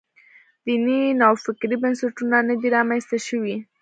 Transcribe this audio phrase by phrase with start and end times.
[0.65, 3.55] دیني نوفکرۍ بنسټونه نه دي رامنځته شوي.